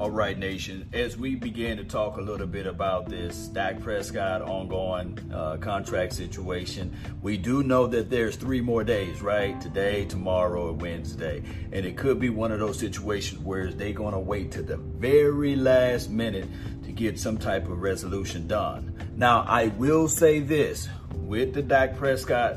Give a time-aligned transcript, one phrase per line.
[0.00, 0.88] All right, Nation.
[0.94, 6.14] As we begin to talk a little bit about this Dak Prescott ongoing uh, contract
[6.14, 9.60] situation, we do know that there's three more days, right?
[9.60, 11.42] Today, tomorrow, and Wednesday.
[11.70, 14.78] And it could be one of those situations where they're going to wait to the
[14.78, 16.48] very last minute
[16.84, 18.96] to get some type of resolution done.
[19.16, 22.56] Now, I will say this with the Dak Prescott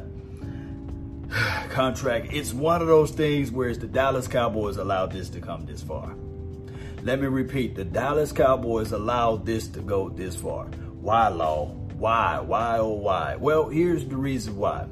[1.72, 5.66] contract, it's one of those things where it's the Dallas Cowboys allowed this to come
[5.66, 6.16] this far.
[7.04, 10.68] Let me repeat, the Dallas Cowboys allowed this to go this far.
[11.02, 11.66] Why, Law?
[11.98, 12.40] Why?
[12.40, 13.36] Why, oh, why?
[13.36, 14.88] Well, here's the reason why.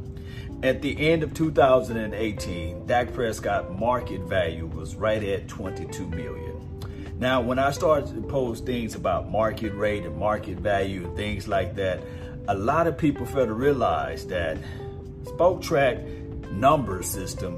[0.61, 6.59] At the end of 2018, Dak Prescott market value was right at 22 million.
[7.17, 11.47] Now, when I started to post things about market rate and market value and things
[11.47, 12.03] like that,
[12.49, 14.57] a lot of people fail to realize that
[15.23, 17.57] Spotrac number system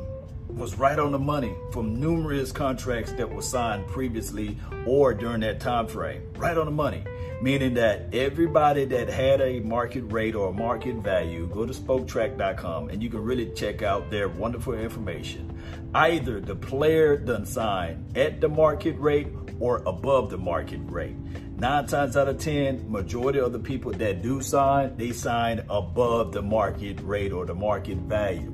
[0.56, 5.60] was right on the money from numerous contracts that were signed previously or during that
[5.60, 6.22] time frame.
[6.38, 7.04] Right on the money.
[7.42, 12.90] Meaning that everybody that had a market rate or a market value, go to spotrac.com
[12.90, 15.60] and you can really check out their wonderful information.
[15.96, 19.28] Either the player done sign at the market rate
[19.60, 21.16] or above the market rate.
[21.58, 26.32] Nine times out of 10, majority of the people that do sign, they sign above
[26.32, 28.54] the market rate or the market value.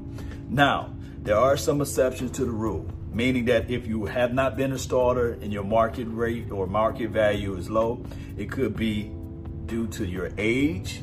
[0.49, 4.71] Now, there are some exceptions to the rule, meaning that if you have not been
[4.71, 8.03] a starter and your market rate or market value is low,
[8.37, 9.11] it could be
[9.65, 11.01] due to your age.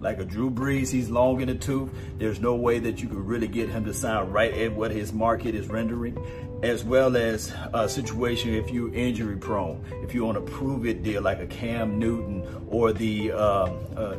[0.00, 1.90] Like a Drew Brees, he's long in the tooth.
[2.18, 5.12] There's no way that you could really get him to sign right at what his
[5.12, 6.16] market is rendering
[6.62, 11.02] as well as a situation if you're injury prone, if you want to prove it
[11.02, 14.16] deal like a Cam Newton or the uh, uh,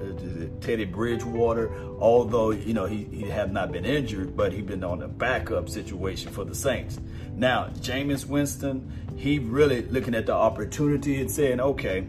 [0.61, 5.01] Teddy Bridgewater, although you know he, he have not been injured, but he been on
[5.01, 6.99] a backup situation for the Saints.
[7.35, 12.07] Now, Jameis Winston, he really looking at the opportunity and saying, okay,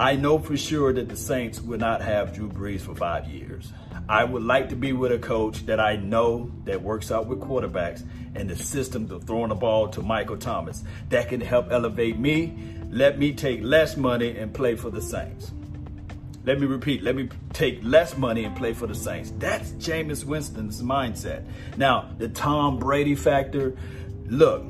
[0.00, 3.70] I know for sure that the Saints will not have Drew Brees for five years.
[4.08, 7.40] I would like to be with a coach that I know that works out with
[7.40, 8.02] quarterbacks
[8.34, 12.56] and the system of throwing the ball to Michael Thomas that can help elevate me.
[12.88, 15.52] Let me take less money and play for the Saints.
[16.46, 19.34] Let me repeat, let me take less money and play for the Saints.
[19.36, 21.44] That's Jameis Winston's mindset.
[21.76, 23.76] Now, the Tom Brady factor,
[24.24, 24.64] look,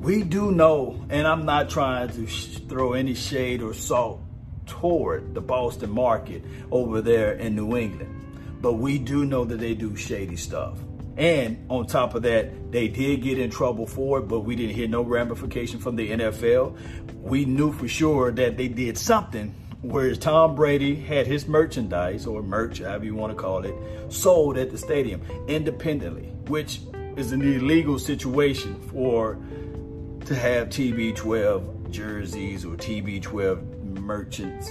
[0.00, 4.23] we do know, and I'm not trying to throw any shade or salt
[4.66, 8.24] toward the Boston market over there in New England
[8.64, 10.78] but we do know that they do shady stuff.
[11.18, 14.74] And on top of that, they did get in trouble for it, but we didn't
[14.74, 16.74] hear no ramification from the NFL.
[17.20, 22.42] We knew for sure that they did something, whereas Tom Brady had his merchandise or
[22.42, 23.74] merch, however you want to call it,
[24.08, 26.80] sold at the stadium independently, which
[27.16, 29.36] is an illegal situation for
[30.24, 33.73] to have TB12 jerseys or TB12
[34.04, 34.70] merchants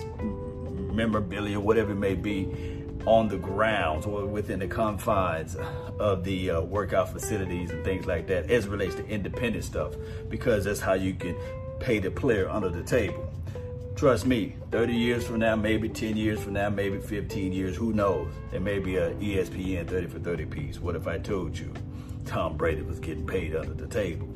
[0.94, 5.58] memorabilia, whatever it may be on the grounds or within the confines
[6.00, 9.94] of the uh, workout facilities and things like that as relates to independent stuff
[10.30, 11.36] because that's how you can
[11.80, 13.30] pay the player under the table.
[13.96, 17.94] Trust me, 30 years from now, maybe 10 years from now, maybe 15 years, who
[17.94, 18.32] knows?
[18.52, 20.80] There may be a ESPN 30 for 30 piece.
[20.80, 21.72] What if I told you
[22.26, 24.28] Tom Brady was getting paid under the table?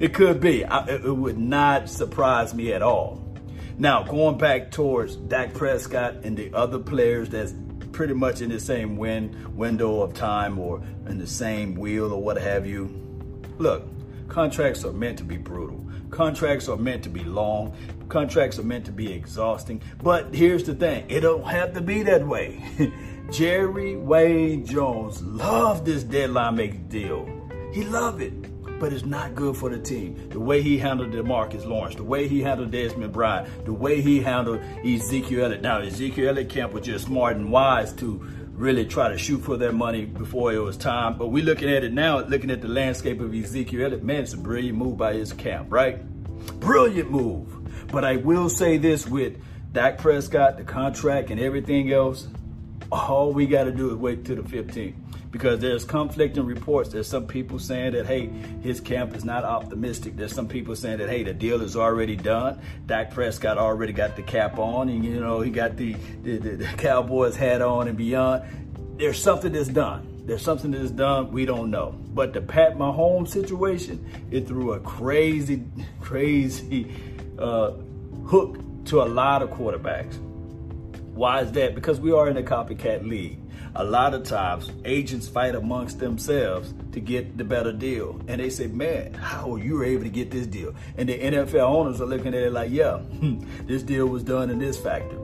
[0.00, 0.64] It could be.
[0.64, 3.23] I, it would not surprise me at all.
[3.76, 7.54] Now, going back towards Dak Prescott and the other players that's
[7.90, 12.22] pretty much in the same win, window of time or in the same wheel or
[12.22, 12.88] what have you.
[13.58, 13.84] Look,
[14.28, 15.84] contracts are meant to be brutal.
[16.10, 17.76] Contracts are meant to be long.
[18.08, 19.82] Contracts are meant to be exhausting.
[20.00, 22.62] But here's the thing, it don't have to be that way.
[23.30, 27.28] Jerry Wayne Jones loved this deadline make deal.
[27.72, 30.28] He loved it but it's not good for the team.
[30.30, 34.20] The way he handled DeMarcus Lawrence, the way he handled Desmond Bryant, the way he
[34.20, 35.62] handled Ezekiel Elliott.
[35.62, 38.20] Now, Ezekiel Elliott camp was just smart and wise to
[38.52, 41.18] really try to shoot for their money before it was time.
[41.18, 44.02] But we're looking at it now, looking at the landscape of Ezekiel Elliott.
[44.02, 46.04] Man, it's a brilliant move by his camp, right?
[46.60, 47.88] Brilliant move.
[47.88, 49.36] But I will say this with
[49.72, 52.28] Dak Prescott, the contract, and everything else,
[52.92, 55.03] all we got to do is wait till the 15th
[55.34, 56.90] because there's conflicting reports.
[56.90, 58.28] There's some people saying that, hey,
[58.62, 60.16] his camp is not optimistic.
[60.16, 62.60] There's some people saying that, hey, the deal is already done.
[62.86, 66.50] Dak Prescott already got the cap on, and, you know, he got the, the, the,
[66.50, 68.44] the Cowboys hat on and beyond.
[68.96, 70.22] There's something that's done.
[70.24, 71.96] There's something that's done, we don't know.
[72.14, 75.64] But the Pat Mahomes situation, it threw a crazy,
[76.00, 76.94] crazy
[77.40, 77.72] uh,
[78.24, 80.16] hook to a lot of quarterbacks.
[81.12, 81.74] Why is that?
[81.74, 83.40] Because we are in a copycat league.
[83.76, 88.20] A lot of times, agents fight amongst themselves to get the better deal.
[88.28, 90.74] And they say, man, how are you able to get this deal?
[90.96, 94.50] And the NFL owners are looking at it like, yeah, hmm, this deal was done
[94.50, 95.18] in this factor.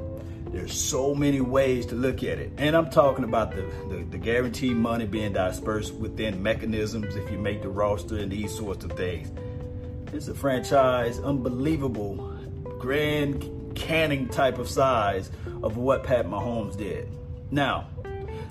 [0.47, 2.51] There's so many ways to look at it.
[2.59, 7.39] And I'm talking about the, the, the guaranteed money being dispersed within mechanisms if you
[7.39, 9.31] make the roster and these sorts of things.
[10.13, 12.37] It's a franchise, unbelievable,
[12.81, 15.31] grand canning type of size
[15.63, 17.09] of what Pat Mahomes did.
[17.53, 17.87] Now,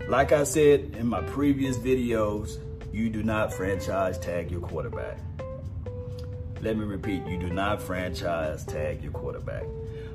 [0.07, 2.59] like I said in my previous videos,
[2.91, 5.19] you do not franchise tag your quarterback.
[6.61, 9.63] Let me repeat, you do not franchise tag your quarterback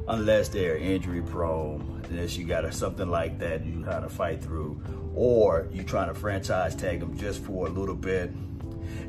[0.08, 4.80] unless they're injury prone, unless you got something like that you to fight through,
[5.14, 8.30] or you trying to franchise tag them just for a little bit,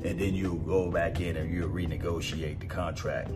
[0.03, 3.31] and then you go back in and you renegotiate the contract.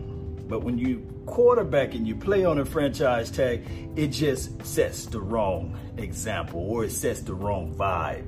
[0.50, 3.64] But when you quarterback and you play on a franchise tag,
[3.94, 8.26] it just sets the wrong example or it sets the wrong vibe.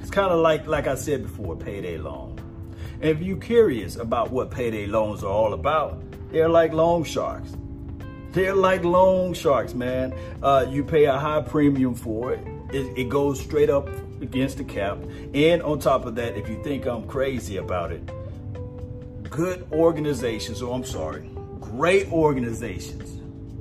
[0.00, 2.38] It's kind of like, like I said before, payday loan.
[3.00, 7.50] And if you're curious about what payday loans are all about, they're like loan sharks.
[8.30, 10.14] They're like loan sharks, man.
[10.42, 12.46] Uh, you pay a high premium for it.
[12.72, 12.96] it.
[12.96, 13.88] It goes straight up
[14.20, 14.98] against the cap.
[15.34, 18.08] And on top of that, if you think I'm crazy about it,
[19.30, 21.28] good organizations, or I'm sorry,
[21.60, 23.20] great organizations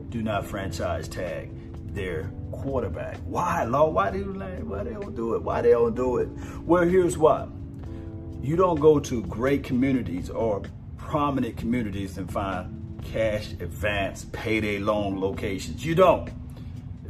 [0.10, 1.52] do not franchise tag
[1.94, 3.18] their quarterback.
[3.26, 3.90] Why, Law?
[3.90, 5.42] Why do they, why they don't do it?
[5.42, 6.30] Why they don't do it?
[6.64, 7.48] Well, here's why.
[8.42, 10.64] You don't go to great communities or
[10.98, 15.86] prominent communities and find cash advance payday loan locations.
[15.86, 16.30] You don't.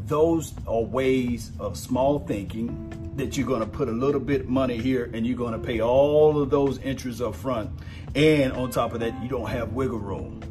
[0.07, 4.77] Those are ways of small thinking that you're going to put a little bit money
[4.77, 7.69] here and you're going to pay all of those interests up front.
[8.15, 10.41] And on top of that, you don't have wiggle room.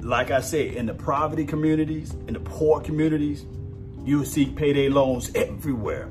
[0.00, 3.46] Like I said, in the poverty communities, in the poor communities,
[4.04, 6.08] you'll see payday loans everywhere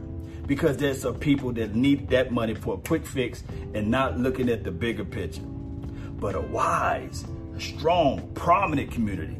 [0.47, 3.43] because there's some people that need that money for a quick fix
[3.73, 5.41] and not looking at the bigger picture.
[5.43, 7.23] But a wise,
[7.59, 9.37] strong, prominent community,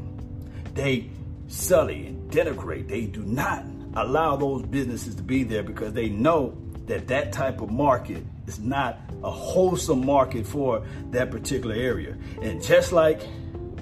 [0.76, 1.10] they
[1.48, 2.88] sully and denigrate.
[2.88, 6.58] They do not allow those businesses to be there because they know
[6.88, 12.18] that that type of market is not a wholesome market for that particular area.
[12.42, 13.22] And just like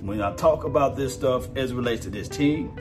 [0.01, 2.75] when I talk about this stuff as relates to this team,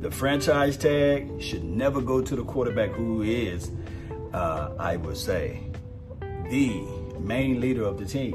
[0.00, 3.70] the franchise tag should never go to the quarterback who is,
[4.32, 5.60] uh, I would say,
[6.50, 6.82] the
[7.20, 8.34] main leader of the team.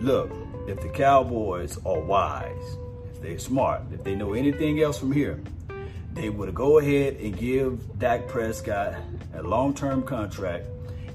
[0.00, 0.30] Look,
[0.68, 2.76] if the Cowboys are wise,
[3.10, 5.40] if they're smart, if they know anything else from here,
[6.16, 8.94] they would go ahead and give Dak Prescott
[9.34, 10.66] a long-term contract.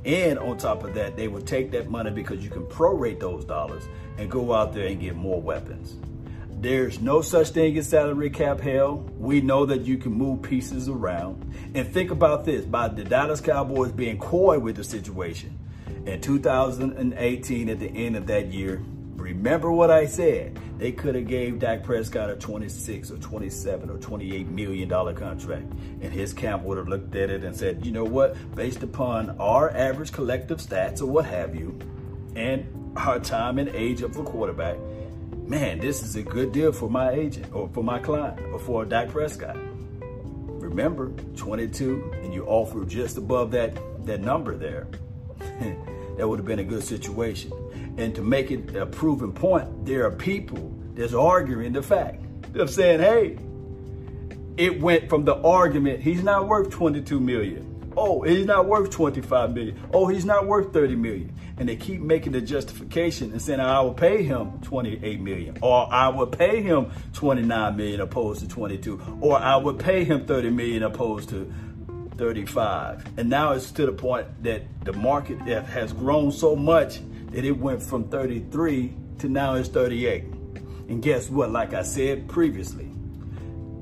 [0.05, 3.43] And on top of that, they would take that money because you can prorate those
[3.43, 3.83] dollars
[4.17, 5.95] and go out there and get more weapons.
[6.61, 8.97] There's no such thing as salary cap hell.
[9.17, 11.51] We know that you can move pieces around.
[11.73, 15.57] And think about this, by the Dallas Cowboys being coy with the situation,
[16.05, 18.83] in 2018 at the end of that year,
[19.21, 20.59] Remember what I said.
[20.79, 25.71] They could have gave Dak Prescott a 26 or 27 or 28 million dollar contract.
[26.01, 29.39] And his camp would have looked at it and said, you know what, based upon
[29.39, 31.77] our average collective stats or what have you,
[32.35, 32.65] and
[32.95, 34.77] our time and age of the quarterback,
[35.47, 38.85] man, this is a good deal for my agent or for my client or for
[38.85, 39.55] Dak Prescott.
[40.47, 44.87] Remember, 22, and you offer just above that, that number there.
[46.17, 47.51] that would have been a good situation.
[47.97, 52.23] And to make it a proven point, there are people that's arguing the fact
[52.55, 53.37] of saying, hey,
[54.57, 57.67] it went from the argument, he's not worth 22 million.
[57.97, 59.79] Oh, he's not worth 25 million.
[59.93, 61.33] Oh, he's not worth 30 million.
[61.57, 65.91] And they keep making the justification and saying, I will pay him 28 million, or
[65.91, 70.49] I will pay him 29 million opposed to 22, or I would pay him 30
[70.51, 71.53] million opposed to
[72.15, 73.05] 35.
[73.17, 76.99] And now it's to the point that the market has grown so much
[77.31, 80.23] that it went from 33 to now it's 38.
[80.89, 81.51] And guess what?
[81.51, 82.91] Like I said previously,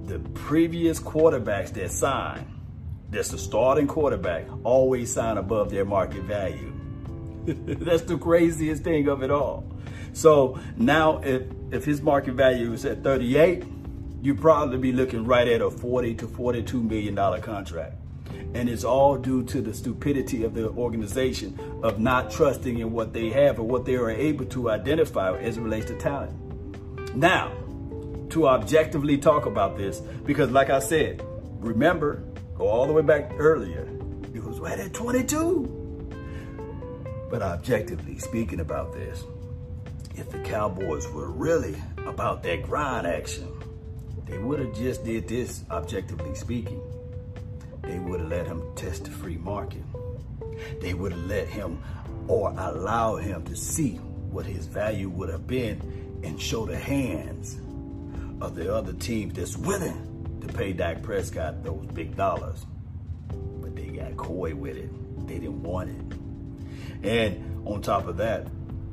[0.06, 2.48] the previous quarterbacks that signed,
[3.10, 6.74] that's the starting quarterback, always sign above their market value.
[7.46, 9.64] that's the craziest thing of it all.
[10.14, 13.64] So now if, if his market value is at 38,
[14.22, 17.96] you probably be looking right at a 40 to 42 million dollar contract.
[18.54, 23.14] And it's all due to the stupidity of the organization of not trusting in what
[23.14, 27.16] they have or what they are able to identify as it relates to talent.
[27.16, 27.52] Now,
[28.30, 31.24] to objectively talk about this, because like I said,
[31.60, 32.24] remember,
[32.56, 33.88] go all the way back earlier,
[34.34, 36.08] it was right at 22.
[37.30, 39.24] But objectively speaking about this,
[40.16, 41.76] if the Cowboys were really
[42.06, 43.48] about that grind action,
[44.26, 46.82] they would have just did this objectively speaking.
[47.90, 49.82] They would have let him test the free market.
[50.80, 51.82] They would have let him
[52.28, 53.96] or allow him to see
[54.30, 57.58] what his value would have been and show the hands
[58.42, 62.64] of the other teams that's willing to pay Dak Prescott those big dollars.
[63.60, 65.28] But they got coy with it.
[65.28, 67.08] They didn't want it.
[67.08, 68.46] And on top of that,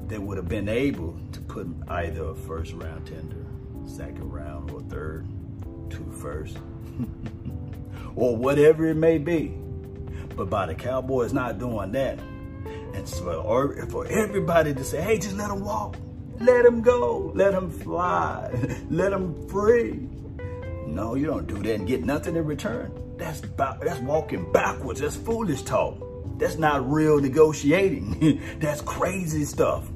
[0.08, 3.44] they would have been able to put either a first round tender,
[3.86, 5.26] second round, or third,
[5.90, 6.56] two first,
[8.16, 9.54] or whatever it may be.
[10.34, 12.18] But by the Cowboys not doing that,
[12.94, 13.42] and so
[13.90, 15.96] for everybody to say, hey, just let him walk,
[16.40, 18.50] let him go, let him fly,
[18.90, 20.08] let him free.
[20.86, 22.92] No, you don't do that and get nothing in return.
[23.18, 25.00] That's that's walking backwards.
[25.00, 25.96] That's foolish talk.
[26.38, 28.40] That's not real negotiating.
[28.60, 29.88] that's crazy stuff.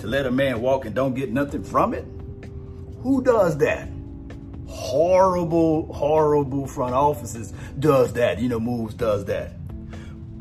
[0.00, 2.04] To let a man walk and don't get nothing from it?
[3.02, 3.88] Who does that?
[4.68, 8.38] Horrible, horrible front offices does that.
[8.38, 9.54] You know, moves does that.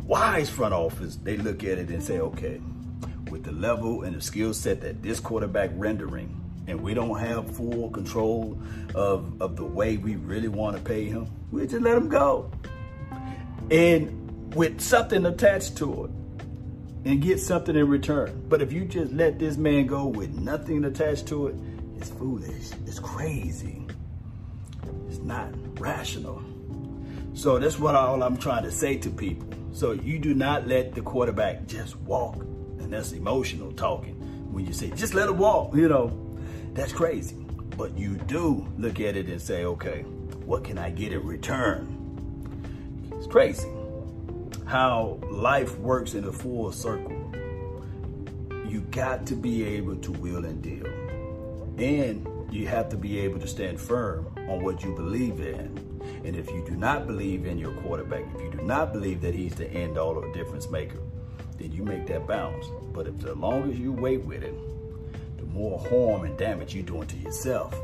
[0.04, 2.62] Wise front office, they look at it and say, okay,
[3.30, 7.56] with the level and the skill set that this quarterback rendering, and we don't have
[7.56, 8.62] full control
[8.96, 12.52] of, of the way we really want to pay him, we just let him go.
[13.70, 16.12] And with something attached to it,
[17.06, 18.44] and get something in return.
[18.50, 21.56] But if you just let this man go with nothing attached to it,
[21.98, 22.72] it's foolish.
[22.86, 23.86] It's crazy.
[25.08, 25.50] It's not
[25.80, 26.42] rational.
[27.34, 29.48] So that's what all I'm trying to say to people.
[29.72, 32.38] So you do not let the quarterback just walk.
[32.80, 34.16] And that's emotional talking.
[34.52, 36.38] When you say, just let him walk, you know,
[36.74, 37.36] that's crazy.
[37.78, 40.02] But you do look at it and say, okay,
[40.46, 41.94] what can I get in return?
[43.14, 43.68] It's crazy
[44.66, 47.14] how life works in a full circle.
[48.68, 50.86] You got to be able to will and deal.
[51.78, 56.02] And you have to be able to stand firm on what you believe in.
[56.24, 59.36] And if you do not believe in your quarterback, if you do not believe that
[59.36, 61.00] he's the end all or difference maker,
[61.58, 62.68] then you make that bounce.
[62.94, 64.56] But if the longer you wait with it,
[65.38, 67.76] the more harm and damage you're doing to yourself.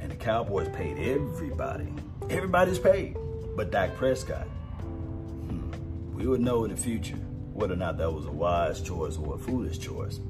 [0.00, 1.92] And the Cowboys paid everybody.
[2.30, 3.16] Everybody's paid,
[3.56, 5.70] but Dak Prescott hmm.
[6.14, 7.16] we would know in the future
[7.52, 10.20] whether or not that was a wise choice or a foolish choice.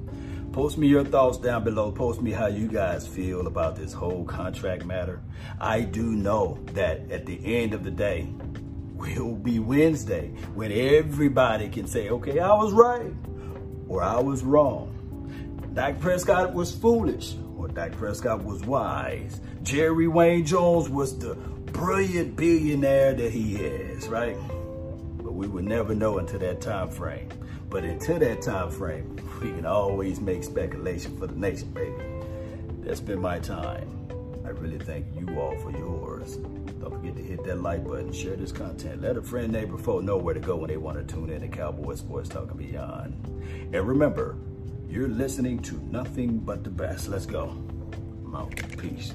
[0.53, 1.93] Post me your thoughts down below.
[1.93, 5.21] Post me how you guys feel about this whole contract matter.
[5.61, 8.29] I do know that at the end of the day,
[8.99, 13.13] will be Wednesday when everybody can say, okay, I was right
[13.89, 14.95] or I was wrong.
[15.75, 19.41] Dak Prescott was foolish or Dak Prescott was wise.
[19.63, 24.37] Jerry Wayne Jones was the brilliant billionaire that he is, right?
[25.19, 27.29] But we would never know until that time frame.
[27.71, 31.95] But until that time frame, we can always make speculation for the nation, baby.
[32.81, 33.95] That's been my time.
[34.45, 36.37] I really thank you all for yours.
[36.81, 39.03] Don't forget to hit that like button, share this content.
[39.03, 41.43] Let a friend, neighbor, foe know where to go when they want to tune in
[41.43, 43.75] to Cowboy Sports Talk and Beyond.
[43.75, 44.37] And remember,
[44.89, 47.09] you're listening to nothing but the best.
[47.09, 47.55] Let's go.
[48.35, 48.55] Out.
[48.79, 49.13] Peace.